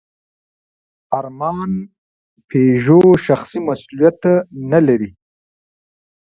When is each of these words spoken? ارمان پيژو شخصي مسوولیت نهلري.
ارمان 1.17 1.71
پيژو 2.49 3.01
شخصي 3.25 3.59
مسوولیت 3.67 4.21
نهلري. 4.69 5.09